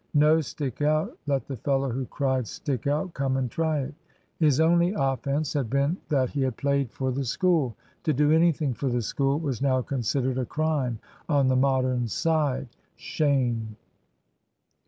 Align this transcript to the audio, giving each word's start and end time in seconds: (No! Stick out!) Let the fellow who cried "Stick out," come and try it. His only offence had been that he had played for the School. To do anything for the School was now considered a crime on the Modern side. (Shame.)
(No! 0.15 0.41
Stick 0.41 0.81
out!) 0.81 1.15
Let 1.27 1.45
the 1.45 1.57
fellow 1.57 1.91
who 1.91 2.07
cried 2.07 2.47
"Stick 2.47 2.87
out," 2.87 3.13
come 3.13 3.37
and 3.37 3.51
try 3.51 3.81
it. 3.81 3.93
His 4.39 4.59
only 4.59 4.93
offence 4.97 5.53
had 5.53 5.69
been 5.69 5.95
that 6.09 6.31
he 6.31 6.41
had 6.41 6.57
played 6.57 6.91
for 6.91 7.11
the 7.11 7.23
School. 7.23 7.75
To 8.05 8.11
do 8.11 8.31
anything 8.31 8.73
for 8.73 8.89
the 8.89 9.03
School 9.03 9.39
was 9.39 9.61
now 9.61 9.83
considered 9.83 10.39
a 10.39 10.45
crime 10.47 10.97
on 11.29 11.49
the 11.49 11.55
Modern 11.55 12.07
side. 12.07 12.69
(Shame.) 12.95 13.75